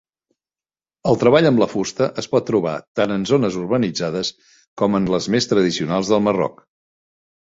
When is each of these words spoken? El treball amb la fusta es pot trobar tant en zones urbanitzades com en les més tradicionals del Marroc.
El 1.09 1.17
treball 1.23 1.47
amb 1.49 1.61
la 1.63 1.67
fusta 1.73 2.05
es 2.21 2.27
pot 2.31 2.47
trobar 2.47 2.73
tant 2.99 3.13
en 3.17 3.27
zones 3.33 3.59
urbanitzades 3.63 4.33
com 4.83 4.97
en 5.01 5.07
les 5.17 5.27
més 5.35 5.49
tradicionals 5.53 6.13
del 6.15 6.25
Marroc. 6.29 6.65